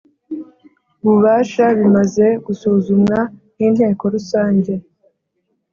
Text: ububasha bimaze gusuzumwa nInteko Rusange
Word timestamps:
ububasha 1.03 1.65
bimaze 1.79 2.25
gusuzumwa 2.45 3.19
nInteko 3.57 4.03
Rusange 4.13 4.73